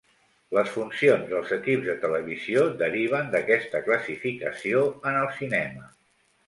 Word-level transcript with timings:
Les 0.57 0.69
funcions 0.77 1.29
dels 1.33 1.51
equips 1.57 1.85
de 1.91 1.95
televisió 2.07 2.65
deriven 2.81 3.31
d'aquesta 3.37 3.83
classificació 3.91 4.85
en 5.13 5.21
el 5.25 5.35
cinema. 5.43 5.89